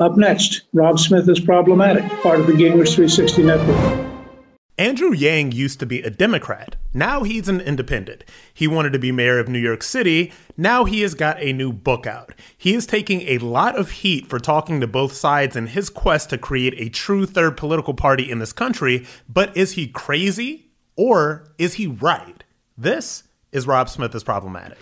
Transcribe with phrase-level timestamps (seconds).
[0.00, 4.06] Up next, Rob Smith is problematic, part of the Gingrich 360 network.
[4.78, 6.76] Andrew Yang used to be a Democrat.
[6.94, 8.24] Now he's an independent.
[8.54, 10.32] He wanted to be mayor of New York City.
[10.56, 12.32] Now he has got a new book out.
[12.56, 16.30] He is taking a lot of heat for talking to both sides in his quest
[16.30, 19.06] to create a true third political party in this country.
[19.28, 22.42] But is he crazy or is he right?
[22.78, 24.78] This is Rob Smith is problematic.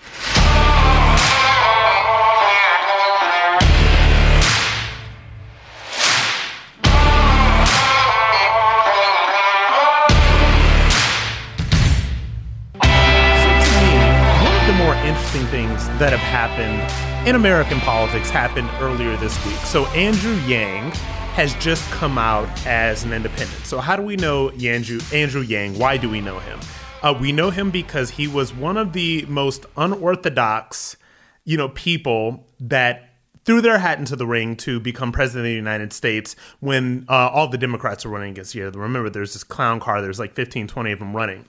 [15.99, 19.57] That have happened in American politics happened earlier this week.
[19.57, 20.93] So Andrew Yang
[21.35, 23.67] has just come out as an independent.
[23.67, 25.77] So how do we know Andrew Andrew Yang?
[25.77, 26.61] Why do we know him?
[27.03, 30.97] Uh, we know him because he was one of the most unorthodox,
[31.45, 35.55] you know, people that threw their hat into the ring to become president of the
[35.55, 38.79] United States when uh, all the Democrats were running against each other.
[38.79, 40.01] Remember, there's this clown car.
[40.03, 41.45] There's like 15, 20 of them running.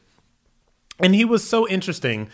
[0.99, 2.29] And he was so interesting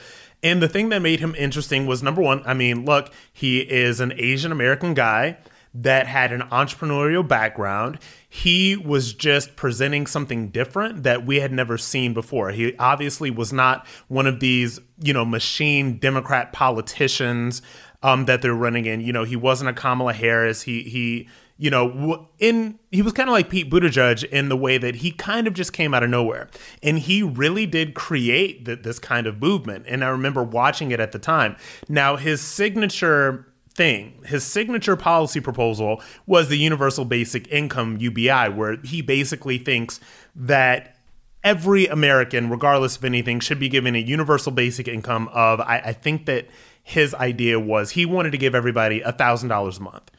[0.46, 4.00] and the thing that made him interesting was number one, I mean, look, he is
[4.00, 5.38] an Asian American guy
[5.74, 7.98] that had an entrepreneurial background.
[8.30, 12.52] He was just presenting something different that we had never seen before.
[12.52, 17.64] He obviously was not one of these, you know, machine Democrat politicians
[18.04, 19.02] um, that they're running in.
[19.02, 20.62] You know, he wasn't a Kamala Harris.
[20.62, 24.78] He he you know, in he was kind of like Pete Buttigieg in the way
[24.78, 26.50] that he kind of just came out of nowhere,
[26.84, 29.86] and he really did create the, this kind of movement.
[29.88, 31.56] And I remember watching it at the time.
[31.88, 38.78] Now, his signature thing, his signature policy proposal was the universal basic income UBI, where
[38.84, 40.02] he basically thinks
[40.36, 40.97] that
[41.42, 45.62] every American, regardless of anything, should be given a universal basic income of.
[45.62, 46.47] I, I think that
[46.84, 50.12] his idea was he wanted to give everybody a thousand dollars a month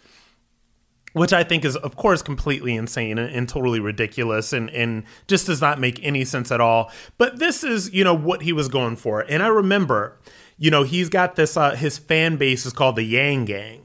[1.17, 5.47] which I think is, of course, completely insane and, and, totally ridiculous and, and just
[5.47, 6.93] does not make any sense at all.
[7.17, 9.21] But this is, you know, what he was going for.
[9.21, 10.19] And I remember,
[10.59, 13.83] you know, he's got this, uh, his fan base is called the Yang Gang.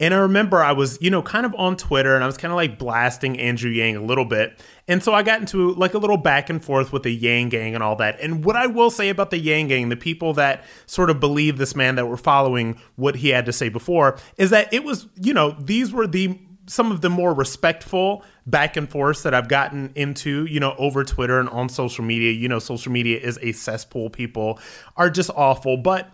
[0.00, 2.50] And I remember I was, you know, kind of on Twitter and I was kind
[2.50, 4.58] of like blasting Andrew Yang a little bit.
[4.88, 7.74] And so I got into like a little back and forth with the Yang Gang
[7.74, 8.18] and all that.
[8.20, 11.58] And what I will say about the Yang Gang, the people that sort of believe
[11.58, 15.08] this man that were following what he had to say before, is that it was,
[15.20, 16.38] you know, these were the
[16.70, 21.02] some of the more respectful back and forth that I've gotten into, you know, over
[21.02, 22.30] Twitter and on social media.
[22.30, 24.08] You know, social media is a cesspool.
[24.08, 24.60] People
[24.96, 25.76] are just awful.
[25.76, 26.10] But,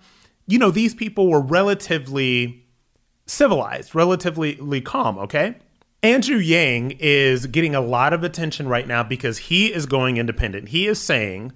[0.46, 2.64] you know, these people were relatively
[3.26, 5.56] civilized, relatively calm, okay?
[6.02, 10.70] Andrew Yang is getting a lot of attention right now because he is going independent.
[10.70, 11.52] He is saying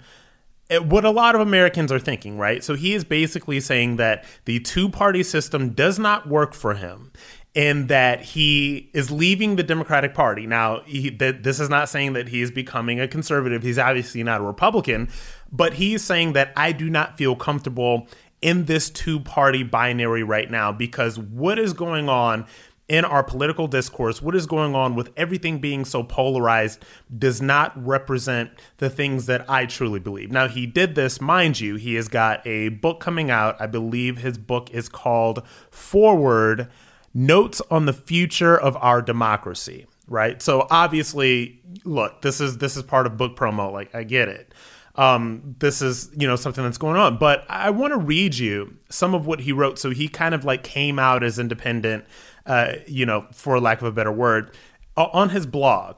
[0.69, 2.63] eh, what a lot of Americans are thinking, right?
[2.63, 7.11] So he is basically saying that the two party system does not work for him
[7.53, 10.47] in that he is leaving the Democratic Party.
[10.47, 13.61] Now, he, th- this is not saying that he is becoming a conservative.
[13.61, 15.09] He's obviously not a Republican,
[15.51, 18.07] but he's saying that I do not feel comfortable
[18.41, 22.45] in this two party binary right now because what is going on
[22.87, 26.83] in our political discourse, what is going on with everything being so polarized
[27.17, 30.31] does not represent the things that I truly believe.
[30.31, 33.55] Now, he did this, mind you, he has got a book coming out.
[33.61, 36.69] I believe his book is called Forward
[37.13, 40.41] notes on the future of our democracy right?
[40.41, 44.53] So obviously look this is this is part of book promo like i get it.
[44.95, 47.17] Um, this is you know something that's going on.
[47.17, 49.79] But i want to read you some of what he wrote.
[49.79, 52.05] So he kind of like came out as independent
[52.45, 54.51] uh, you know for lack of a better word
[54.95, 55.97] on his blog.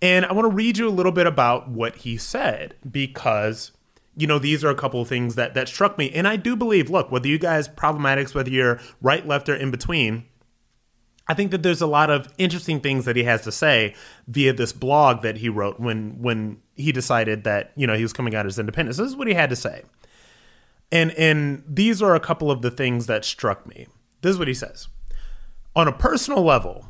[0.00, 3.72] And i want to read you a little bit about what he said because
[4.16, 6.10] you know these are a couple of things that that struck me.
[6.12, 9.72] And i do believe look whether you guys problematics whether you're right left or in
[9.72, 10.26] between
[11.28, 13.94] I think that there's a lot of interesting things that he has to say
[14.26, 18.12] via this blog that he wrote when when he decided that you know he was
[18.12, 18.96] coming out as independent.
[18.96, 19.82] So this is what he had to say,
[20.90, 23.86] and and these are a couple of the things that struck me.
[24.22, 24.88] This is what he says:
[25.76, 26.86] on a personal level,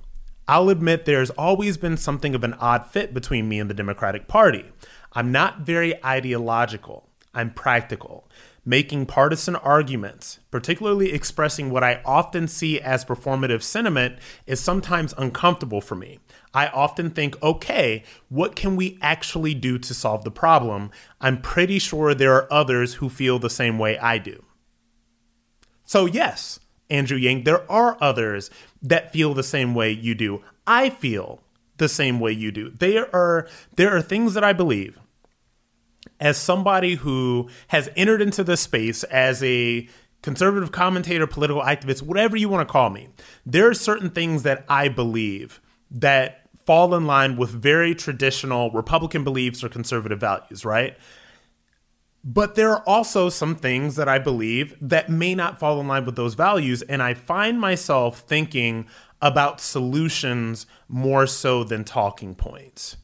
[0.46, 4.28] I'll admit there's always been something of an odd fit between me and the Democratic
[4.28, 4.66] Party.
[5.14, 7.08] I'm not very ideological.
[7.34, 8.28] I'm practical
[8.68, 15.80] making partisan arguments, particularly expressing what I often see as performative sentiment, is sometimes uncomfortable
[15.80, 16.18] for me.
[16.52, 20.90] I often think, okay, what can we actually do to solve the problem?
[21.18, 24.44] I'm pretty sure there are others who feel the same way I do.
[25.84, 26.60] So, yes,
[26.90, 28.50] Andrew Yang, there are others
[28.82, 30.42] that feel the same way you do.
[30.66, 31.40] I feel
[31.78, 32.68] the same way you do.
[32.68, 34.98] There are there are things that I believe
[36.20, 39.88] as somebody who has entered into this space as a
[40.22, 43.08] conservative commentator, political activist, whatever you want to call me,
[43.46, 45.60] there are certain things that I believe
[45.90, 50.98] that fall in line with very traditional Republican beliefs or conservative values, right?
[52.24, 56.04] But there are also some things that I believe that may not fall in line
[56.04, 56.82] with those values.
[56.82, 58.86] And I find myself thinking
[59.22, 62.96] about solutions more so than talking points.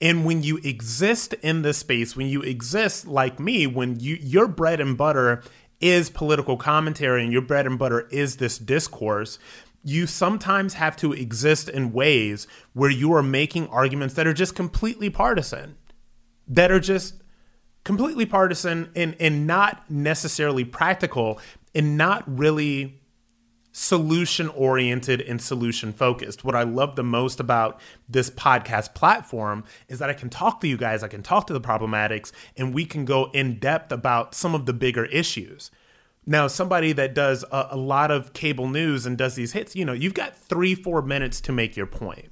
[0.00, 4.48] And when you exist in this space, when you exist like me, when you your
[4.48, 5.42] bread and butter
[5.80, 9.38] is political commentary and your bread and butter is this discourse,
[9.82, 14.54] you sometimes have to exist in ways where you are making arguments that are just
[14.54, 15.76] completely partisan,
[16.46, 17.14] that are just
[17.84, 21.40] completely partisan and, and not necessarily practical
[21.74, 22.99] and not really
[23.72, 26.44] solution oriented and solution focused.
[26.44, 30.68] What I love the most about this podcast platform is that I can talk to
[30.68, 34.34] you guys, I can talk to the problematics, and we can go in depth about
[34.34, 35.70] some of the bigger issues.
[36.26, 39.84] Now, somebody that does a, a lot of cable news and does these hits, you
[39.84, 42.30] know, you've got three, four minutes to make your point.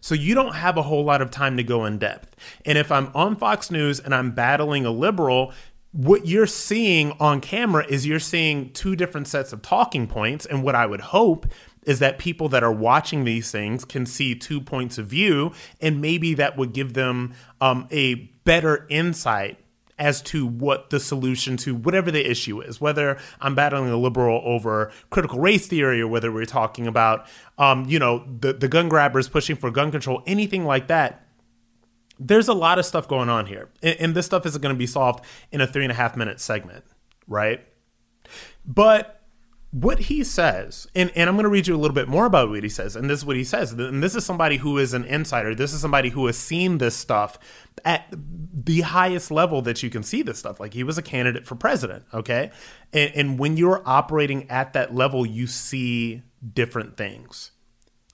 [0.00, 2.36] So you don't have a whole lot of time to go in depth.
[2.64, 5.52] And if I'm on Fox News and I'm battling a liberal,
[5.92, 10.44] what you're seeing on camera is you're seeing two different sets of talking points.
[10.46, 11.46] And what I would hope
[11.84, 16.00] is that people that are watching these things can see two points of view, and
[16.00, 18.14] maybe that would give them um, a
[18.44, 19.58] better insight
[19.98, 24.40] as to what the solution to whatever the issue is, whether I'm battling a liberal
[24.44, 27.26] over critical race theory or whether we're talking about,
[27.58, 31.26] um, you know, the, the gun grabbers pushing for gun control, anything like that.
[32.18, 33.70] There's a lot of stuff going on here.
[33.82, 36.40] And, this stuff isn't going to be solved in a three and a half minute
[36.40, 36.84] segment,
[37.26, 37.64] right?
[38.66, 39.18] But
[39.70, 42.48] what he says, and, and I'm going to read you a little bit more about
[42.48, 42.96] what he says.
[42.96, 43.72] And this is what he says.
[43.72, 45.54] And this is somebody who is an insider.
[45.54, 47.38] This is somebody who has seen this stuff
[47.84, 50.58] at the highest level that you can see this stuff.
[50.58, 52.50] Like he was a candidate for president, okay?
[52.92, 56.22] And, and when you're operating at that level, you see
[56.54, 57.50] different things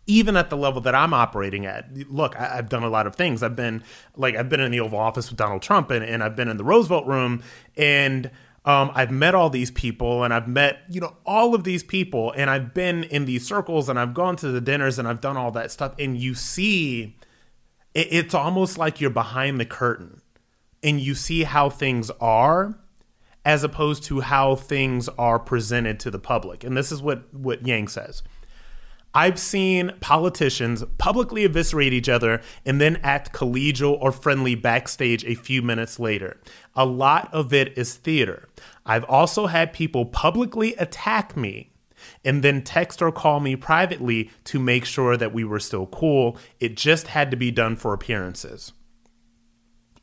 [0.07, 2.11] even at the level that I'm operating at.
[2.11, 3.43] Look, I, have done a lot of things.
[3.43, 3.83] I've been
[4.17, 6.57] like I've been in the Oval Office with Donald Trump, and, and I've been in
[6.57, 7.43] the Roosevelt Room,
[7.77, 8.31] and
[8.65, 12.33] um, I've met all these people and I've met, you know, all of these people
[12.35, 15.37] and I've been in these circles and I've gone to the dinners and I've done
[15.37, 15.93] all that stuff.
[15.99, 17.15] And you see,
[17.93, 20.23] it, it's almost like you're behind the curtain
[20.83, 22.79] and you see how things are
[23.45, 26.65] as opposed to how things are presented to the public.
[26.65, 28.23] And this is what, what Yang says.
[29.15, 35.37] I've seen politicians publicly eviscerate each other and then act collegial or friendly backstage a
[35.37, 36.41] few minutes later.
[36.75, 38.49] A lot of it is theater.
[38.85, 41.71] I've also had people publicly attack me
[42.25, 46.37] and then text or call me privately to make sure that we were still cool.
[46.59, 48.73] It just had to be done for appearances.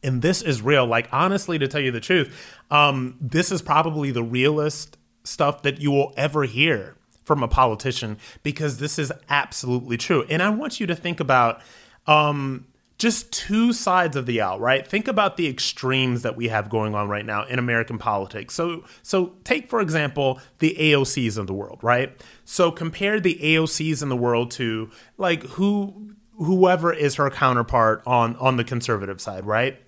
[0.02, 0.88] And this is real.
[0.88, 2.34] Like, honestly, to tell you the truth,
[2.72, 8.18] um, this is probably the realest stuff that you will ever hear from a politician
[8.44, 10.26] because this is absolutely true.
[10.30, 11.62] And I want you to think about
[12.08, 14.86] um, just two sides of the aisle, right?
[14.86, 18.54] Think about the extremes that we have going on right now in American politics.
[18.54, 22.16] So, so take for example the AOCs of the world, right?
[22.46, 28.36] So compare the AOCs in the world to like who whoever is her counterpart on
[28.36, 29.82] on the conservative side, right?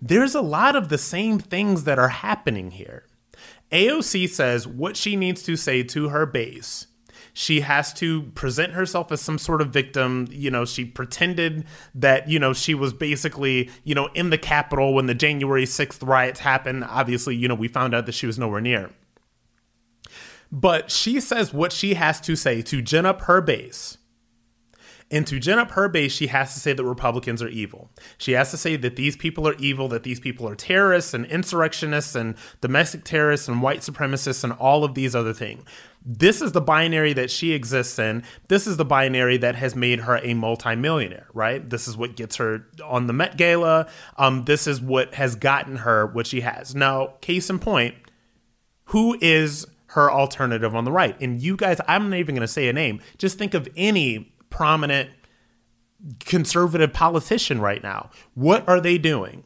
[0.00, 3.04] There's a lot of the same things that are happening here.
[3.74, 6.86] AOC says what she needs to say to her base.
[7.32, 10.28] She has to present herself as some sort of victim.
[10.30, 11.64] You know, she pretended
[11.96, 16.06] that, you know, she was basically, you know, in the Capitol when the January 6th
[16.06, 16.84] riots happened.
[16.84, 18.92] Obviously, you know, we found out that she was nowhere near.
[20.52, 23.98] But she says what she has to say to gin up her base
[25.10, 27.90] and to gin up her base, she has to say that Republicans are evil.
[28.18, 31.26] She has to say that these people are evil, that these people are terrorists and
[31.26, 35.64] insurrectionists and domestic terrorists and white supremacists and all of these other things.
[36.06, 38.24] This is the binary that she exists in.
[38.48, 41.68] This is the binary that has made her a multimillionaire, right?
[41.68, 43.88] This is what gets her on the Met Gala.
[44.18, 46.74] Um, this is what has gotten her what she has.
[46.74, 47.94] Now, case in point,
[48.86, 51.18] who is her alternative on the right?
[51.20, 53.00] And you guys, I'm not even going to say a name.
[53.16, 55.10] Just think of any prominent
[56.20, 58.10] conservative politician right now.
[58.34, 59.42] What are they doing?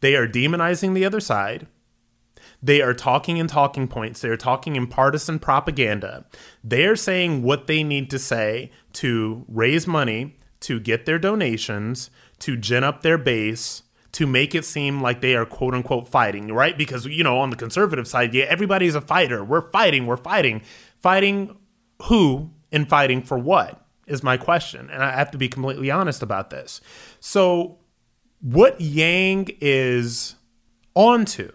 [0.00, 1.66] They are demonizing the other side.
[2.62, 4.22] They are talking in talking points.
[4.22, 6.24] They are talking in partisan propaganda.
[6.64, 12.08] They are saying what they need to say to raise money, to get their donations,
[12.38, 16.48] to gin up their base, to make it seem like they are quote unquote fighting,
[16.52, 16.78] right?
[16.78, 19.44] Because, you know, on the conservative side, yeah, everybody's a fighter.
[19.44, 20.62] We're fighting, we're fighting.
[21.02, 21.56] Fighting
[22.04, 23.81] who and fighting for what?
[24.06, 24.90] Is my question.
[24.90, 26.80] And I have to be completely honest about this.
[27.20, 27.78] So,
[28.40, 30.34] what Yang is
[30.94, 31.52] onto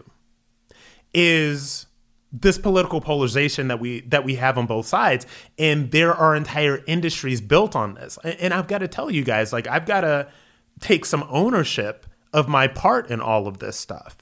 [1.14, 1.86] is
[2.32, 5.26] this political polarization that we that we have on both sides
[5.58, 9.50] and there are entire industries built on this and i've got to tell you guys
[9.52, 10.28] like i've got to
[10.80, 14.18] take some ownership of my part in all of this stuff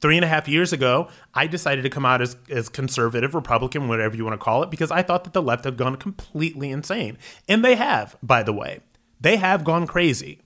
[0.00, 3.88] three and a half years ago i decided to come out as, as conservative republican
[3.88, 6.70] whatever you want to call it because i thought that the left had gone completely
[6.70, 7.16] insane
[7.48, 8.80] and they have by the way
[9.20, 10.40] they have gone crazy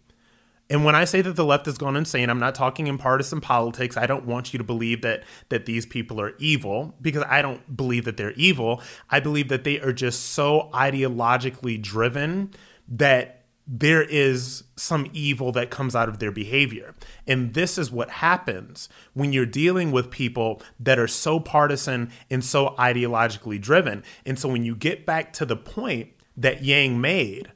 [0.71, 3.41] and when I say that the left has gone insane, I'm not talking in partisan
[3.41, 3.97] politics.
[3.97, 7.77] I don't want you to believe that that these people are evil because I don't
[7.77, 8.83] believe that they're evil.
[9.11, 12.53] I believe that they are just so ideologically driven
[12.89, 16.95] that there is some evil that comes out of their behavior.
[17.27, 22.45] And this is what happens when you're dealing with people that are so partisan and
[22.45, 24.03] so ideologically driven.
[24.27, 27.53] And so when you get back to the point that Yang made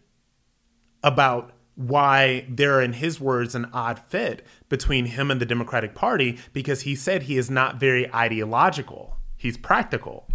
[1.02, 6.38] about why there, in his words, an odd fit between him and the Democratic Party
[6.52, 10.26] because he said he is not very ideological, he's practical.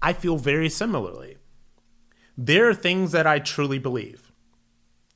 [0.00, 1.38] I feel very similarly.
[2.36, 4.31] There are things that I truly believe.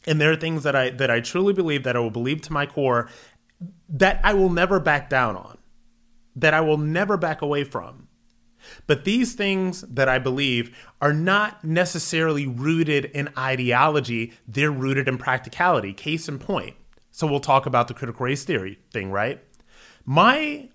[0.07, 2.53] And there are things that I that I truly believe that I will believe to
[2.53, 3.09] my core
[3.89, 5.59] that I will never back down on.
[6.35, 8.09] That I will never back away from.
[8.87, 15.19] But these things that I believe are not necessarily rooted in ideology, they're rooted in
[15.19, 15.93] practicality.
[15.93, 16.77] Case in point.
[17.11, 19.43] So we'll talk about the critical race theory thing, right?
[20.05, 20.69] My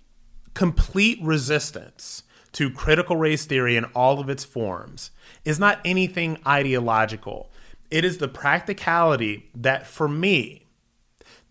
[0.53, 2.23] complete resistance
[2.53, 5.11] to critical race theory in all of its forms
[5.45, 7.50] is not anything ideological.
[7.91, 10.69] It is the practicality that, for me,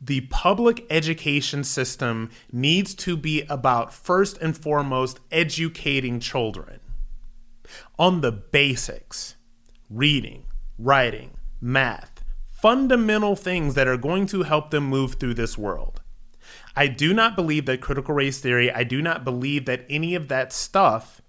[0.01, 6.81] the public education system needs to be about first and foremost educating children
[7.99, 9.37] on the basics
[9.91, 10.47] reading,
[10.79, 16.01] writing, math, fundamental things that are going to help them move through this world.
[16.75, 20.29] I do not believe that critical race theory, I do not believe that any of
[20.29, 21.20] that stuff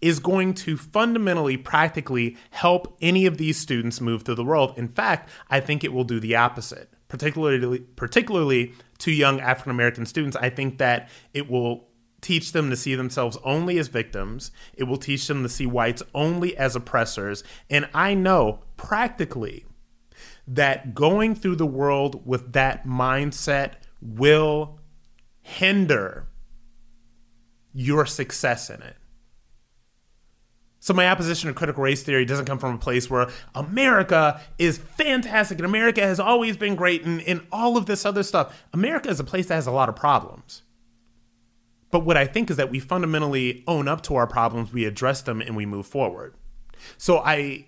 [0.00, 4.74] is going to fundamentally, practically help any of these students move through the world.
[4.76, 10.06] In fact, I think it will do the opposite particularly particularly to young African American
[10.06, 11.88] students, I think that it will
[12.20, 14.50] teach them to see themselves only as victims.
[14.74, 17.44] It will teach them to see whites only as oppressors.
[17.70, 19.66] And I know practically
[20.46, 24.80] that going through the world with that mindset will
[25.40, 26.26] hinder
[27.72, 28.96] your success in it.
[30.88, 34.78] So my opposition to critical race theory doesn't come from a place where America is
[34.78, 38.64] fantastic and America has always been great and, and all of this other stuff.
[38.72, 40.62] America is a place that has a lot of problems.
[41.90, 45.20] But what I think is that we fundamentally own up to our problems, we address
[45.20, 46.36] them, and we move forward.
[46.96, 47.66] So I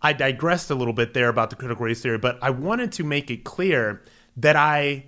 [0.00, 3.02] I digressed a little bit there about the critical race theory, but I wanted to
[3.02, 4.04] make it clear
[4.36, 5.06] that I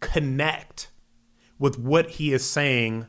[0.00, 0.90] connect
[1.58, 3.06] with what he is saying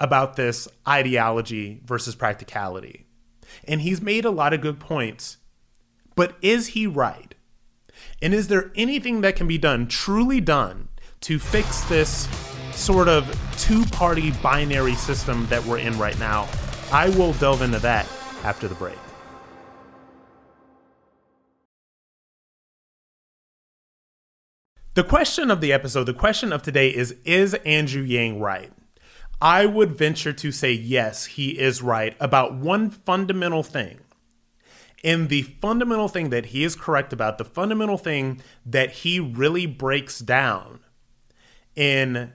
[0.00, 3.06] about this ideology versus practicality.
[3.64, 5.38] And he's made a lot of good points.
[6.14, 7.34] But is he right?
[8.22, 10.88] And is there anything that can be done, truly done,
[11.22, 12.28] to fix this
[12.72, 13.26] sort of
[13.58, 16.48] two party binary system that we're in right now?
[16.92, 18.06] I will delve into that
[18.44, 18.98] after the break.
[24.94, 28.72] The question of the episode, the question of today is Is Andrew Yang right?
[29.40, 34.00] I would venture to say yes, he is right about one fundamental thing.
[35.04, 39.66] And the fundamental thing that he is correct about, the fundamental thing that he really
[39.66, 40.80] breaks down
[41.74, 42.32] in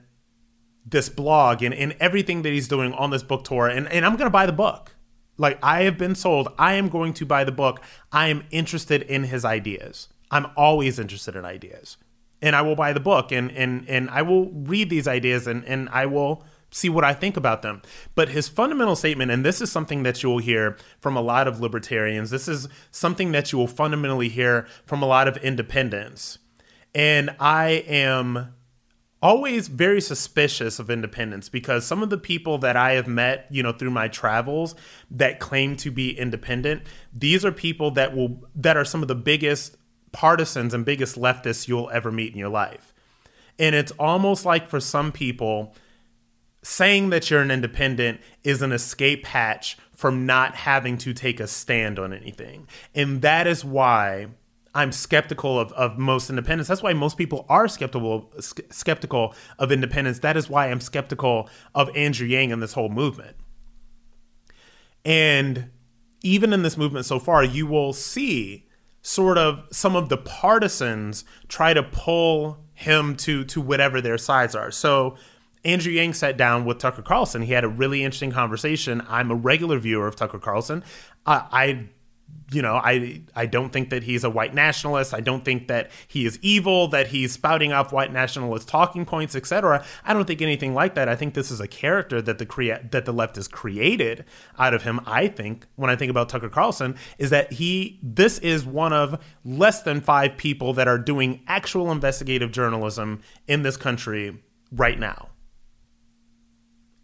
[0.86, 4.16] this blog and in everything that he's doing on this book tour, and, and I'm
[4.16, 4.94] going to buy the book.
[5.36, 6.48] Like, I have been sold.
[6.58, 7.80] I am going to buy the book.
[8.12, 10.08] I am interested in his ideas.
[10.30, 11.96] I'm always interested in ideas.
[12.40, 15.64] And I will buy the book and, and, and I will read these ideas and,
[15.64, 17.82] and I will see what I think about them.
[18.14, 21.46] But his fundamental statement, and this is something that you will hear from a lot
[21.46, 26.38] of libertarians, this is something that you will fundamentally hear from a lot of independents.
[26.94, 28.54] And I am
[29.22, 33.62] always very suspicious of independents because some of the people that I have met, you
[33.62, 34.74] know, through my travels
[35.10, 39.14] that claim to be independent, these are people that will that are some of the
[39.14, 39.76] biggest
[40.10, 42.92] partisans and biggest leftists you'll ever meet in your life.
[43.58, 45.74] And it's almost like for some people,
[46.62, 51.46] saying that you're an independent is an escape hatch from not having to take a
[51.46, 52.66] stand on anything.
[52.94, 54.28] And that is why
[54.74, 56.68] I'm skeptical of, of most independents.
[56.68, 60.20] That's why most people are skeptical skeptical of independence.
[60.20, 63.36] That is why I'm skeptical of Andrew Yang and this whole movement.
[65.04, 65.70] And
[66.22, 68.66] even in this movement so far, you will see
[69.02, 74.54] sort of some of the partisans try to pull him to to whatever their sides
[74.54, 74.70] are.
[74.70, 75.16] So
[75.64, 77.42] Andrew Yang sat down with Tucker Carlson.
[77.42, 79.02] He had a really interesting conversation.
[79.08, 80.82] I'm a regular viewer of Tucker Carlson.
[81.24, 81.88] Uh, I
[82.50, 85.14] you know, I I don't think that he's a white nationalist.
[85.14, 89.34] I don't think that he is evil, that he's spouting off white nationalist talking points,
[89.34, 89.84] etc.
[90.04, 91.08] I don't think anything like that.
[91.08, 94.24] I think this is a character that the crea- that the left has created
[94.58, 95.00] out of him.
[95.06, 99.22] I think when I think about Tucker Carlson is that he this is one of
[99.44, 105.31] less than 5 people that are doing actual investigative journalism in this country right now.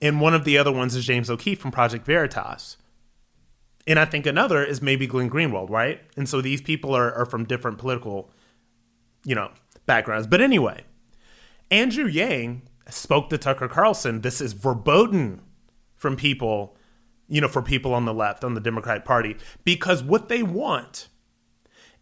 [0.01, 2.77] And one of the other ones is James O'Keefe from Project Veritas
[3.89, 6.03] and I think another is maybe Glenn Greenwald, right?
[6.15, 8.31] And so these people are, are from different political,
[9.25, 9.51] you know,
[9.87, 10.27] backgrounds.
[10.27, 10.85] But anyway,
[11.71, 14.21] Andrew Yang spoke to Tucker Carlson.
[14.21, 15.41] This is verboten
[15.97, 16.77] from people,
[17.29, 21.09] you know, for people on the left, on the Democratic Party, because what they want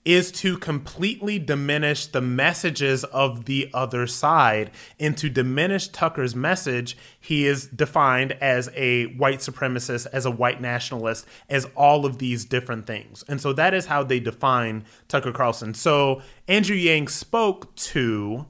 [0.06, 4.70] is to completely diminish the messages of the other side.
[5.00, 10.60] And to diminish Tucker's message, he is defined as a white supremacist, as a white
[10.60, 13.24] nationalist, as all of these different things.
[13.26, 15.74] And so that is how they define Tucker Carlson.
[15.74, 18.46] So Andrew Yang spoke to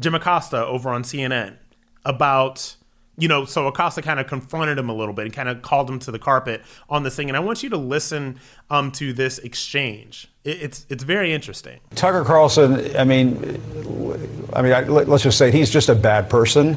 [0.00, 1.58] Jim Acosta over on CNN
[2.06, 2.76] about
[3.16, 5.88] you know, so Acosta kind of confronted him a little bit and kind of called
[5.88, 7.28] him to the carpet on this thing.
[7.28, 8.40] And I want you to listen
[8.70, 10.28] um, to this exchange.
[10.42, 11.80] It, it's it's very interesting.
[11.94, 12.96] Tucker Carlson.
[12.96, 13.60] I mean,
[14.52, 16.76] I mean, I, let's just say he's just a bad person,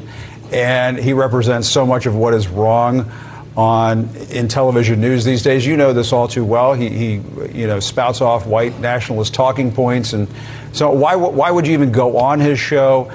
[0.52, 3.10] and he represents so much of what is wrong
[3.56, 5.66] on in television news these days.
[5.66, 6.74] You know this all too well.
[6.74, 7.12] He, he
[7.52, 10.28] you know spouts off white nationalist talking points, and
[10.72, 13.10] so why why would you even go on his show?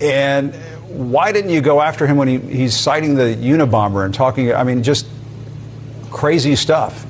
[0.00, 0.52] And
[0.88, 4.52] why didn't you go after him when he, he's citing the Unabomber and talking?
[4.52, 5.06] I mean, just
[6.10, 7.04] crazy stuff.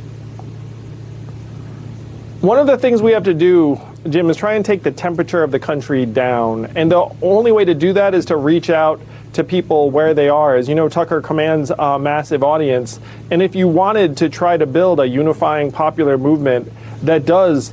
[2.40, 5.42] One of the things we have to do, Jim, is try and take the temperature
[5.42, 6.66] of the country down.
[6.76, 9.00] And the only way to do that is to reach out
[9.32, 10.56] to people where they are.
[10.56, 13.00] As you know, Tucker commands a massive audience.
[13.30, 17.72] And if you wanted to try to build a unifying popular movement that does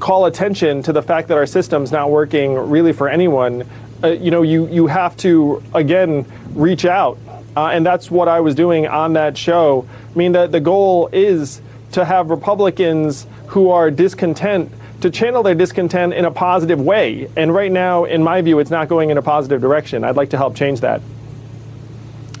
[0.00, 3.68] call attention to the fact that our system's not working really for anyone,
[4.02, 7.18] uh, you know, you, you have to, again, reach out.
[7.56, 9.86] Uh, and that's what I was doing on that show.
[10.10, 11.60] I mean, the, the goal is
[11.92, 17.28] to have Republicans who are discontent to channel their discontent in a positive way.
[17.36, 20.04] And right now, in my view, it's not going in a positive direction.
[20.04, 21.02] I'd like to help change that.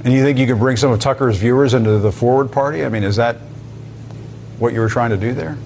[0.04, 2.84] And you think you could bring some of Tucker's viewers into the Forward Party?
[2.84, 3.36] I mean, is that
[4.58, 5.58] what you were trying to do there?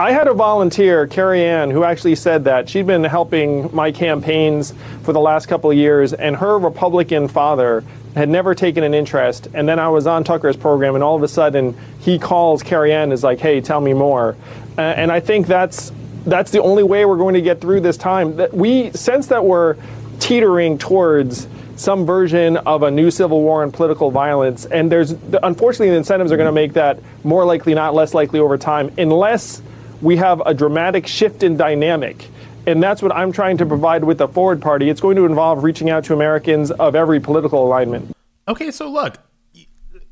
[0.00, 4.72] I had a volunteer, Carrie Ann, who actually said that she'd been helping my campaigns
[5.02, 7.82] for the last couple of years, and her Republican father
[8.14, 9.48] had never taken an interest.
[9.54, 12.92] And then I was on Tucker's program, and all of a sudden he calls Carrie
[12.92, 14.36] Ann, is like, "Hey, tell me more."
[14.76, 15.90] Uh, and I think that's
[16.24, 18.36] that's the only way we're going to get through this time.
[18.36, 19.74] That we sense that we're
[20.20, 24.64] teetering towards some version of a new civil war and political violence.
[24.64, 28.38] And there's unfortunately the incentives are going to make that more likely, not less likely
[28.38, 29.60] over time, unless
[30.00, 32.28] we have a dramatic shift in dynamic.
[32.66, 34.90] And that's what I'm trying to provide with the Forward Party.
[34.90, 38.14] It's going to involve reaching out to Americans of every political alignment.
[38.46, 39.16] Okay, so look,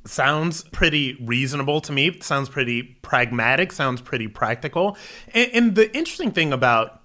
[0.07, 2.19] sounds pretty reasonable to me.
[2.21, 3.73] Sounds pretty pragmatic.
[3.73, 4.97] Sounds pretty practical.
[5.35, 7.03] And, and, the interesting thing about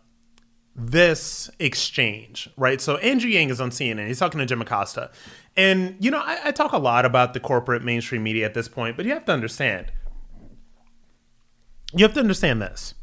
[0.76, 2.80] this exchange, right?
[2.80, 4.08] So Andrew Yang is on CNN.
[4.08, 5.12] He's talking to Jim Acosta.
[5.58, 8.70] And, you know, I, I talk a lot about the corporate mainstream media at this
[8.70, 9.92] point, but you have to understand
[11.94, 12.94] you have to understand this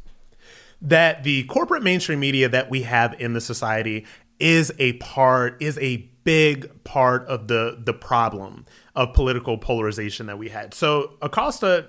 [0.81, 4.05] that the corporate mainstream media that we have in the society
[4.39, 10.37] is a part is a big part of the the problem of political polarization that
[10.37, 10.73] we had.
[10.73, 11.87] So Acosta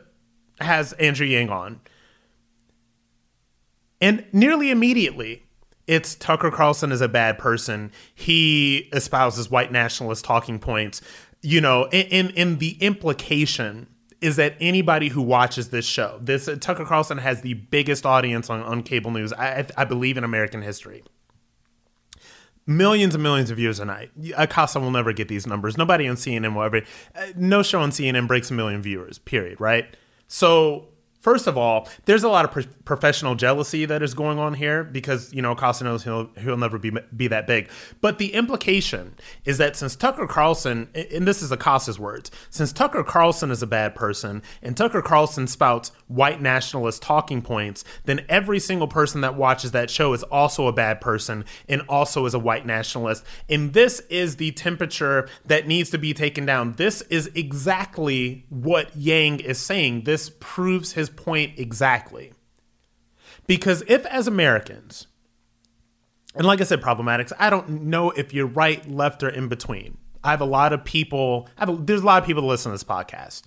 [0.60, 1.80] has Andrew Yang on.
[4.00, 5.42] And nearly immediately,
[5.86, 7.92] it's Tucker Carlson is a bad person.
[8.14, 11.02] He espouses white nationalist talking points.
[11.42, 13.88] You know, in in the implication
[14.20, 18.50] is that anybody who watches this show, this uh, Tucker Carlson has the biggest audience
[18.50, 21.02] on, on cable news, I, I believe, in American history.
[22.66, 24.10] Millions and millions of views a night.
[24.36, 25.78] Acosta will never get these numbers.
[25.78, 26.82] Nobody on CNN will ever.
[27.14, 29.18] Uh, no show on CNN breaks a million viewers.
[29.18, 29.60] Period.
[29.60, 29.96] Right.
[30.28, 30.89] So
[31.20, 34.82] First of all, there's a lot of pro- professional jealousy that is going on here
[34.82, 37.68] because you know Acosta knows he'll he'll never be be that big.
[38.00, 43.04] But the implication is that since Tucker Carlson, and this is Acosta's words, since Tucker
[43.04, 48.58] Carlson is a bad person and Tucker Carlson spouts white nationalist talking points, then every
[48.58, 52.38] single person that watches that show is also a bad person and also is a
[52.38, 53.24] white nationalist.
[53.48, 56.74] And this is the temperature that needs to be taken down.
[56.76, 60.04] This is exactly what Yang is saying.
[60.04, 62.32] This proves his point exactly.
[63.46, 65.06] Because if, as Americans,
[66.34, 67.32] and like I said, problematics.
[67.38, 69.98] I don't know if you're right, left, or in between.
[70.22, 71.48] I have a lot of people.
[71.58, 73.42] A, there's a lot of people that listen to this podcast,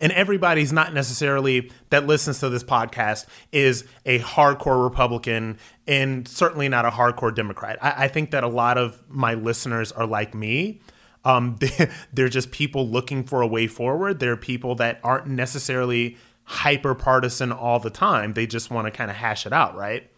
[0.00, 6.68] and everybody's not necessarily that listens to this podcast is a hardcore Republican and certainly
[6.68, 7.78] not a hardcore Democrat.
[7.82, 10.80] I, I think that a lot of my listeners are like me.
[11.24, 14.20] Um, they, they're just people looking for a way forward.
[14.20, 18.32] They're people that aren't necessarily hyper partisan all the time.
[18.32, 20.08] They just want to kind of hash it out, right?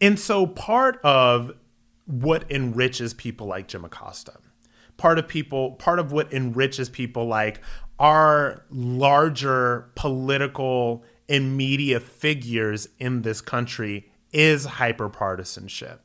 [0.00, 1.52] And so part of
[2.06, 4.34] what enriches people like Jim Acosta,
[4.96, 7.60] part of people, part of what enriches people like
[7.98, 15.98] our larger political and media figures in this country is hyperpartisanship.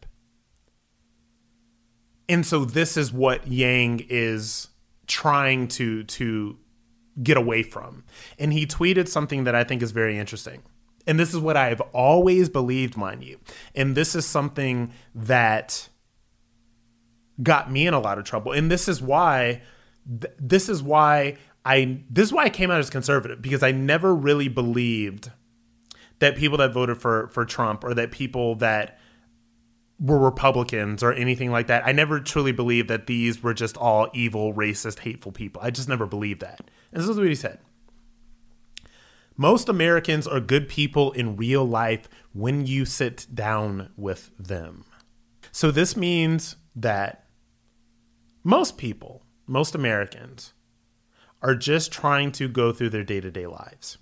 [2.29, 4.67] And so this is what Yang is
[5.07, 6.57] trying to to
[7.21, 8.03] get away from.
[8.37, 10.63] And he tweeted something that I think is very interesting.
[11.07, 13.39] And this is what I have always believed, mind you.
[13.73, 15.89] And this is something that
[17.41, 18.51] got me in a lot of trouble.
[18.51, 19.61] And this is why
[20.21, 23.71] th- this is why I this is why I came out as conservative because I
[23.71, 25.31] never really believed
[26.19, 28.98] that people that voted for for Trump or that people that
[29.99, 31.85] were Republicans or anything like that.
[31.85, 35.61] I never truly believed that these were just all evil, racist, hateful people.
[35.61, 36.61] I just never believed that.
[36.91, 37.59] And this is what he said.
[39.35, 44.85] Most Americans are good people in real life when you sit down with them.
[45.51, 47.25] So this means that
[48.43, 50.53] most people, most Americans,
[51.41, 53.97] are just trying to go through their day to day lives.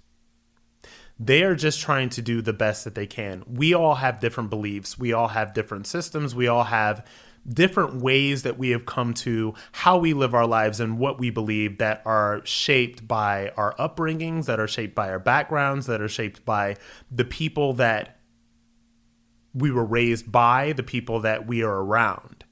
[1.20, 3.44] They are just trying to do the best that they can.
[3.48, 5.00] We all have different beliefs.
[5.00, 6.36] We all have different systems.
[6.36, 7.06] We all have
[7.48, 11.30] different ways that we have come to how we live our lives and what we
[11.30, 16.10] believe that are shaped by our upbringings, that are shaped by our backgrounds, that are
[16.10, 16.76] shaped by
[17.10, 18.20] the people that
[19.54, 22.46] we were raised by, the people that we are around.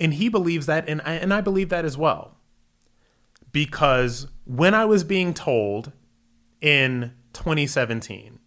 [0.00, 2.36] And he believes that, and I, and I believe that as well.
[3.52, 5.92] Because when I was being told
[6.64, 8.38] in 2017,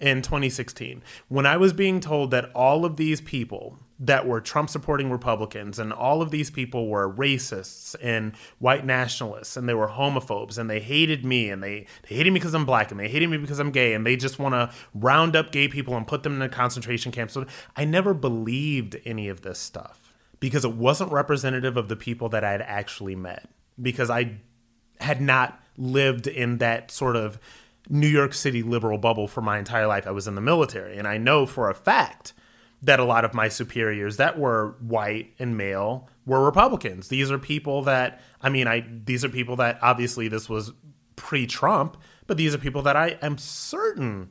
[0.00, 4.68] in 2016, when I was being told that all of these people that were Trump
[4.68, 9.86] supporting Republicans, and all of these people were racists and white nationalists, and they were
[9.86, 13.08] homophobes, and they hated me, and they, they hated me because I'm black, and they
[13.08, 16.04] hated me because I'm gay, and they just want to round up gay people and
[16.04, 17.30] put them in a concentration camp.
[17.30, 22.28] So I never believed any of this stuff because it wasn't representative of the people
[22.30, 23.48] that I had actually met,
[23.80, 24.38] because I
[24.98, 27.38] had not lived in that sort of
[27.88, 30.06] New York City liberal bubble for my entire life.
[30.06, 32.32] I was in the military, and I know for a fact
[32.82, 37.08] that a lot of my superiors that were white and male were Republicans.
[37.08, 40.72] These are people that I mean, I these are people that obviously this was
[41.16, 44.30] pre-Trump, but these are people that I am certain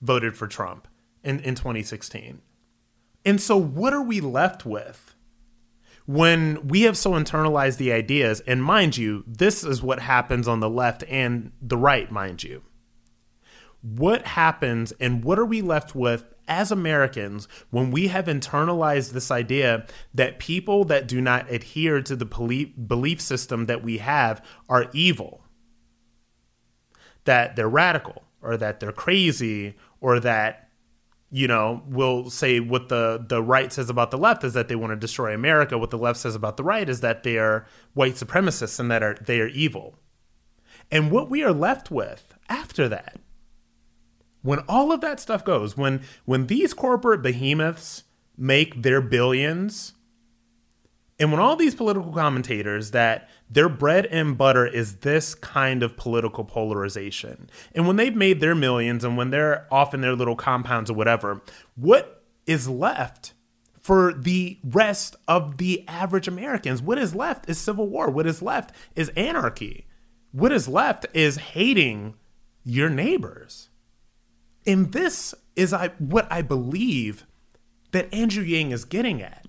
[0.00, 0.86] voted for Trump
[1.24, 2.40] in, in 2016.
[3.24, 5.07] And so what are we left with?
[6.08, 10.60] When we have so internalized the ideas, and mind you, this is what happens on
[10.60, 12.62] the left and the right, mind you.
[13.82, 19.30] What happens and what are we left with as Americans, when we have internalized this
[19.30, 24.88] idea that people that do not adhere to the belief system that we have are
[24.94, 25.44] evil,
[27.24, 30.67] that they're radical, or that they're crazy, or that
[31.30, 34.76] you know, will say what the the right says about the left is that they
[34.76, 35.76] want to destroy America.
[35.76, 39.02] What the left says about the right is that they are white supremacists and that
[39.02, 39.96] are they are evil.
[40.90, 43.18] And what we are left with after that
[44.42, 48.04] when all of that stuff goes, when when these corporate behemoths
[48.36, 49.94] make their billions,
[51.18, 55.96] and when all these political commentators that their bread and butter is this kind of
[55.96, 60.36] political polarization, and when they've made their millions and when they're off in their little
[60.36, 61.42] compounds or whatever,
[61.74, 63.34] what is left
[63.88, 66.82] for the rest of the average Americans?
[66.82, 68.10] What is left is civil war.
[68.10, 69.86] What is left is anarchy.
[70.32, 72.14] What is left is hating
[72.64, 73.70] your neighbors.
[74.66, 77.26] And this is I, what I believe
[77.92, 79.46] that Andrew Yang is getting at.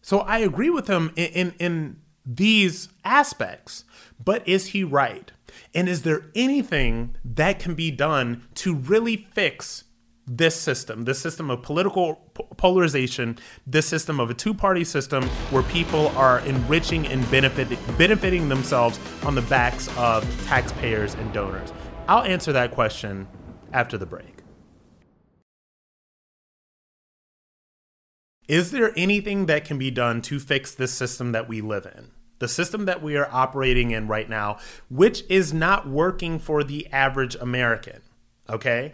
[0.00, 1.96] So I agree with him in, in, in
[2.28, 3.84] these aspects,
[4.22, 5.32] but is he right?
[5.74, 9.84] And is there anything that can be done to really fix
[10.26, 12.16] this system, this system of political
[12.58, 19.00] polarization, this system of a two-party system where people are enriching and benefiting benefiting themselves
[19.24, 21.72] on the backs of taxpayers and donors?
[22.08, 23.26] I'll answer that question
[23.72, 24.42] after the break.
[28.48, 32.10] Is there anything that can be done to fix this system that we live in?
[32.38, 36.86] The system that we are operating in right now, which is not working for the
[36.88, 38.00] average American.
[38.48, 38.92] Okay?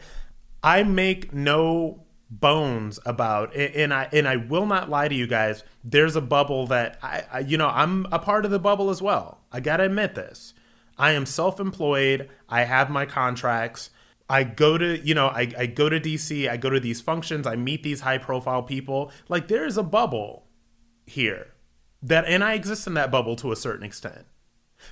[0.62, 5.62] I make no bones about and I and I will not lie to you guys
[5.84, 9.00] there's a bubble that I, I, you know I'm a part of the bubble as
[9.00, 9.40] well.
[9.52, 10.54] I got to admit this.
[10.96, 12.28] I am self-employed.
[12.48, 13.90] I have my contracts.
[14.28, 17.46] I go to you know I, I go to DC I go to these functions
[17.46, 19.12] I meet these high profile people.
[19.28, 20.46] Like there is a bubble
[21.06, 21.53] here
[22.04, 24.26] that and I exist in that bubble to a certain extent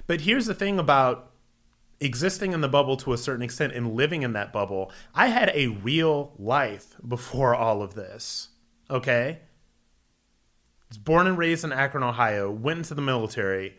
[0.07, 1.33] but here's the thing about
[2.01, 5.51] existing in the bubble to a certain extent and living in that bubble, I had
[5.55, 8.48] a real life before all of this.
[8.90, 9.40] Okay?
[10.88, 13.77] Was born and raised in Akron, Ohio, went into the military,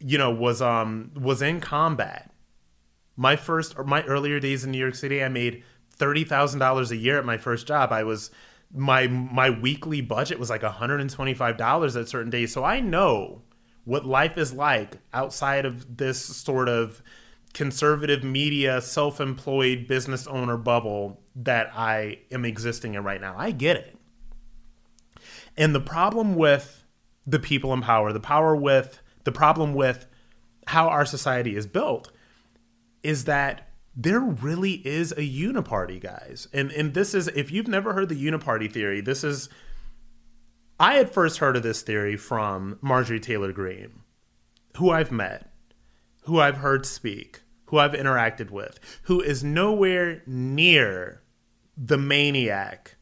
[0.00, 2.32] you know, was um was in combat.
[3.16, 6.96] My first my earlier days in New York City, I made thirty thousand dollars a
[6.96, 7.92] year at my first job.
[7.92, 8.30] I was
[8.74, 12.52] my my weekly budget was like $125 at certain days.
[12.52, 13.42] So I know
[13.84, 17.02] what life is like outside of this sort of
[17.54, 23.34] conservative media, self employed business owner bubble that I am existing in right now.
[23.38, 23.96] I get it.
[25.56, 26.84] And the problem with
[27.26, 30.06] the people in power, the power with the problem with
[30.66, 32.12] how our society is built
[33.02, 36.46] is that there really is a uniparty, guys.
[36.52, 39.48] And and this is if you've never heard the uniparty theory, this is
[40.78, 44.00] I had first heard of this theory from Marjorie Taylor Greene,
[44.76, 45.50] who I've met,
[46.24, 51.22] who I've heard speak, who I've interacted with, who is nowhere near
[51.78, 52.96] the maniac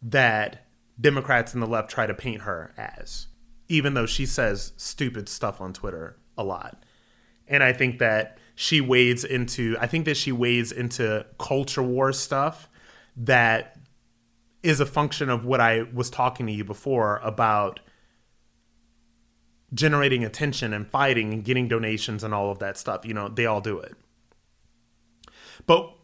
[0.00, 0.66] that
[0.98, 3.26] Democrats and the left try to paint her as,
[3.68, 6.82] even though she says stupid stuff on Twitter a lot.
[7.48, 12.12] And I think that she wades into, I think that she wades into culture war
[12.12, 12.68] stuff
[13.16, 13.76] that
[14.62, 17.80] is a function of what I was talking to you before about
[19.72, 23.04] generating attention and fighting and getting donations and all of that stuff.
[23.04, 23.94] You know, they all do it.
[25.66, 25.94] But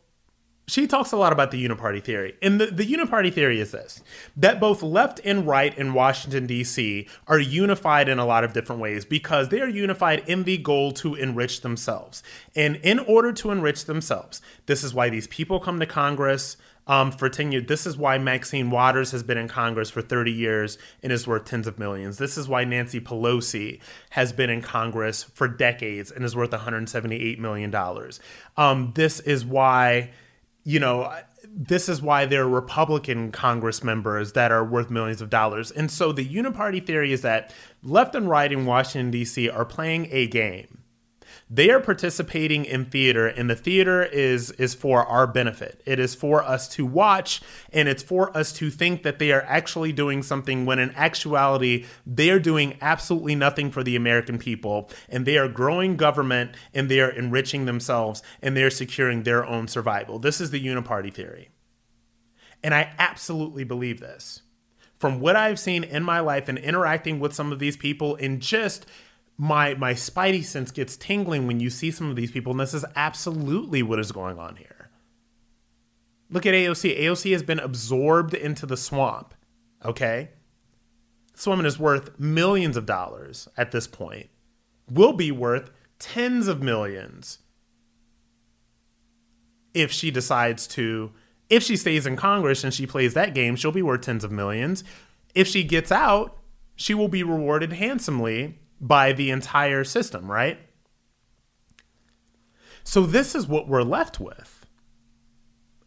[0.67, 2.37] she talks a lot about the uniparty theory.
[2.41, 4.03] And the, the uniparty theory is this
[4.37, 7.07] that both left and right in Washington, D.C.
[7.27, 10.93] are unified in a lot of different ways because they are unified in the goal
[10.93, 12.23] to enrich themselves.
[12.57, 17.11] And in order to enrich themselves, this is why these people come to Congress um,
[17.11, 17.67] for 10 years.
[17.67, 21.45] This is why Maxine Waters has been in Congress for 30 years and is worth
[21.45, 22.19] tens of millions.
[22.19, 27.39] This is why Nancy Pelosi has been in Congress for decades and is worth $178
[27.39, 27.75] million.
[28.57, 30.11] Um, this is why,
[30.65, 31.13] you know,
[31.47, 35.71] this is why there are Republican Congress members that are worth millions of dollars.
[35.71, 39.49] And so the uniparty theory is that left and right in Washington, D.C.
[39.49, 40.84] are playing a game
[41.49, 45.81] they are participating in theater and the theater is is for our benefit.
[45.85, 47.41] It is for us to watch
[47.73, 51.87] and it's for us to think that they are actually doing something when in actuality
[52.07, 56.91] they are doing absolutely nothing for the american people and they are growing government and
[56.91, 60.19] they are enriching themselves and they're securing their own survival.
[60.19, 61.51] This is the uniparty theory.
[62.63, 64.43] And i absolutely believe this.
[64.99, 68.41] From what I've seen in my life and interacting with some of these people in
[68.41, 68.87] just
[69.37, 72.75] my my spidey sense gets tingling when you see some of these people, and this
[72.75, 74.91] is absolutely what is going on here.
[76.31, 76.99] Look at AOC.
[76.99, 79.35] AOC has been absorbed into the swamp.
[79.85, 80.31] Okay?
[81.33, 84.31] This woman is worth millions of dollars at this point.
[84.91, 87.39] Will be worth tens of millions
[89.75, 91.13] if she decides to
[91.51, 94.33] if she stays in Congress and she plays that game, she'll be worth tens of
[94.33, 94.83] millions.
[95.35, 96.39] If she gets out,
[96.75, 100.59] she will be rewarded handsomely by the entire system, right?
[102.85, 104.67] So this is what we're left with.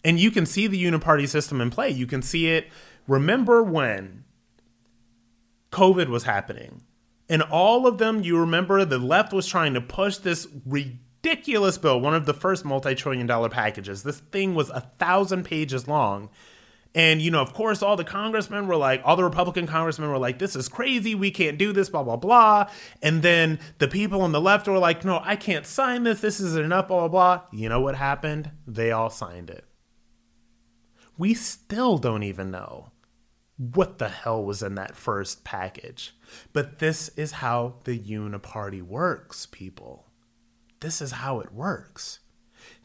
[0.03, 1.89] And you can see the uniparty system in play.
[1.89, 2.69] You can see it.
[3.07, 4.23] Remember when
[5.71, 6.81] COVID was happening?
[7.29, 12.01] And all of them, you remember the left was trying to push this ridiculous bill,
[12.01, 14.01] one of the first multi trillion dollar packages.
[14.01, 16.29] This thing was a thousand pages long
[16.97, 20.17] and, you know, of course, all the congressmen were like, all the Republican congressmen were
[20.17, 21.13] like, this is crazy.
[21.13, 22.71] We can't do this, blah, blah, blah.
[23.03, 26.21] And then the people on the left were like, no, I can't sign this.
[26.21, 27.41] This isn't enough, blah, blah, blah.
[27.51, 28.49] You know what happened?
[28.65, 29.65] They all signed it.
[31.19, 32.89] We still don't even know
[33.57, 36.15] what the hell was in that first package.
[36.51, 40.07] But this is how the uniparty works, people.
[40.79, 42.21] This is how it works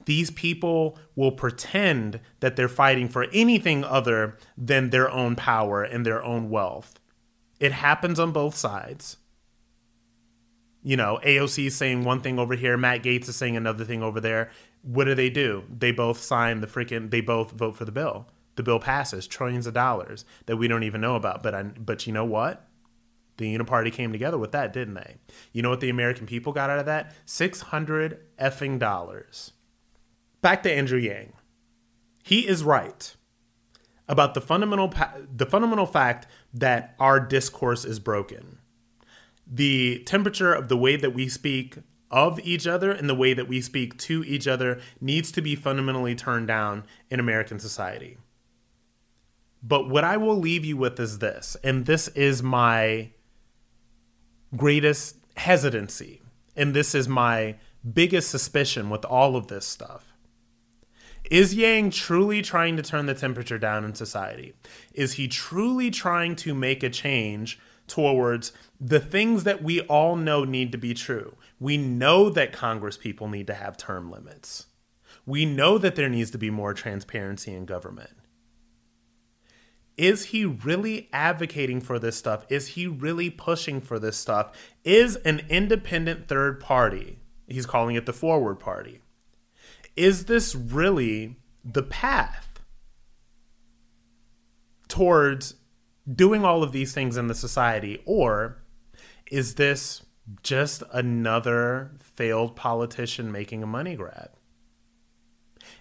[0.05, 6.05] these people will pretend that they're fighting for anything other than their own power and
[6.05, 6.99] their own wealth.
[7.61, 9.19] It happens on both sides.
[10.83, 14.03] You know, AOC is saying one thing over here, Matt Gaetz is saying another thing
[14.03, 14.51] over there.
[14.83, 15.62] What do they do?
[15.71, 18.27] They both sign the freaking, they both vote for the bill.
[18.57, 21.43] The bill passes, trillions of dollars that we don't even know about.
[21.43, 22.69] But I, but you know what?
[23.38, 25.17] The Uniparty came together with that, didn't they?
[25.53, 27.15] You know what the American people got out of that?
[27.25, 29.53] 600 effing dollars
[30.42, 31.33] back to Andrew Yang.
[32.22, 33.14] He is right.
[34.09, 38.59] about the fundamental pa- the fundamental fact that our discourse is broken.
[39.46, 41.78] The temperature of the way that we speak
[42.11, 45.55] of each other and the way that we speak to each other needs to be
[45.55, 48.18] fundamentally turned down in American society.
[49.62, 53.12] But what I will leave you with is this, and this is my
[54.55, 56.20] greatest hesitancy,
[56.57, 57.57] and this is my
[57.90, 60.12] biggest suspicion with all of this stuff.
[61.33, 64.53] Is Yang truly trying to turn the temperature down in society?
[64.92, 70.45] Is he truly trying to make a change towards the things that we all know
[70.45, 71.38] need to be true?
[71.59, 74.66] We know that Congress people need to have term limits.
[75.25, 78.12] We know that there needs to be more transparency in government.
[79.97, 82.45] Is he really advocating for this stuff?
[82.51, 84.53] Is he really pushing for this stuff?
[84.85, 89.01] Is an independent third party, he's calling it the forward party,
[89.96, 92.61] is this really the path
[94.88, 95.55] towards
[96.12, 98.02] doing all of these things in the society?
[98.05, 98.62] Or
[99.31, 100.02] is this
[100.42, 104.31] just another failed politician making a money grab?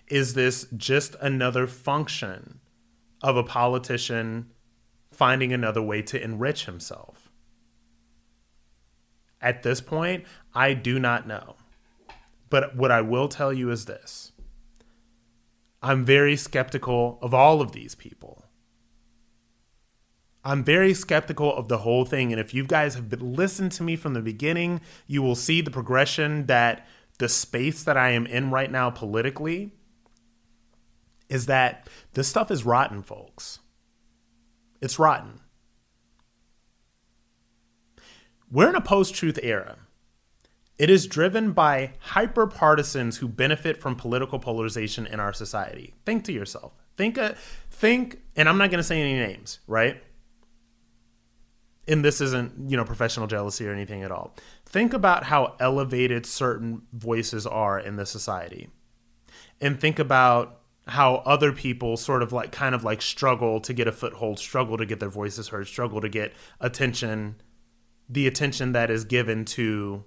[0.07, 2.59] Is this just another function
[3.21, 4.51] of a politician
[5.11, 7.29] finding another way to enrich himself?
[9.41, 11.55] At this point, I do not know.
[12.51, 14.33] But what I will tell you is this
[15.81, 18.45] I'm very skeptical of all of these people.
[20.43, 22.31] I'm very skeptical of the whole thing.
[22.31, 25.61] And if you guys have been listened to me from the beginning, you will see
[25.61, 26.85] the progression that
[27.19, 29.71] the space that I am in right now politically
[31.29, 33.59] is that this stuff is rotten, folks.
[34.81, 35.41] It's rotten.
[38.51, 39.77] We're in a post truth era.
[40.81, 45.93] It is driven by hyper partisans who benefit from political polarization in our society.
[46.07, 46.73] Think to yourself.
[46.97, 47.33] Think, uh,
[47.69, 50.01] think, and I'm not going to say any names, right?
[51.87, 54.35] and this isn't you know professional jealousy or anything at all
[54.67, 58.69] think about how elevated certain voices are in the society
[59.59, 63.87] and think about how other people sort of like kind of like struggle to get
[63.87, 67.35] a foothold struggle to get their voices heard struggle to get attention
[68.07, 70.03] the attention that is given to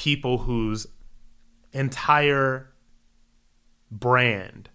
[0.00, 0.86] people whose
[1.72, 2.72] entire
[3.90, 4.70] brand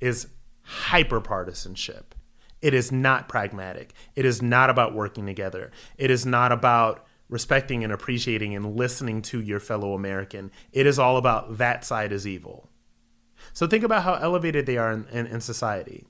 [0.00, 0.26] is
[0.62, 2.14] hyper partisanship
[2.62, 3.92] it is not pragmatic.
[4.14, 5.72] It is not about working together.
[5.98, 10.52] It is not about respecting and appreciating and listening to your fellow American.
[10.70, 12.70] It is all about that side is evil.
[13.52, 16.06] So think about how elevated they are in, in, in society.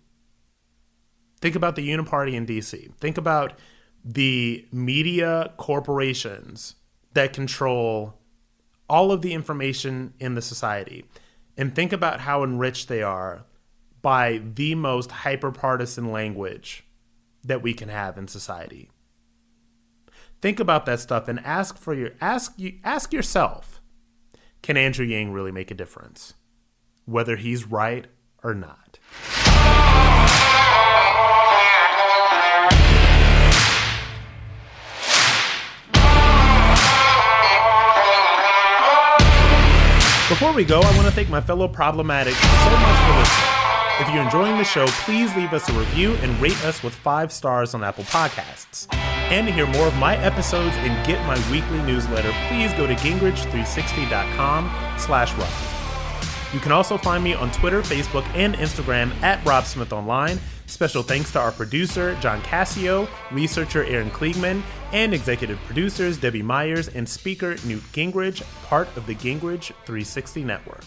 [1.41, 2.95] Think about the Uniparty in DC.
[2.97, 3.59] Think about
[4.05, 6.75] the media corporations
[7.15, 8.19] that control
[8.93, 11.07] all of the information in the society.
[11.57, 13.47] And think about how enriched they are
[14.03, 16.85] by the most hyperpartisan language
[17.43, 18.91] that we can have in society.
[20.43, 23.81] Think about that stuff and ask for your ask you ask yourself,
[24.61, 26.35] can Andrew Yang really make a difference?
[27.07, 28.07] Whether he's right
[28.43, 28.99] or not.
[40.33, 43.51] Before we go, I want to thank my fellow problematic so much for listening.
[44.01, 47.31] If you're enjoying the show, please leave us a review and rate us with five
[47.31, 48.87] stars on Apple Podcasts.
[48.95, 52.95] And to hear more of my episodes and get my weekly newsletter, please go to
[52.95, 55.51] gingrich360.com slash Rob.
[56.55, 60.41] You can also find me on Twitter, Facebook, and Instagram at Rob Smith Online.
[60.73, 66.89] Special thanks to our producer, John Cassio, researcher Aaron Kliegman, and executive producers Debbie Myers
[66.89, 70.85] and speaker Newt Gingrich, part of the Gingrich 360 Network.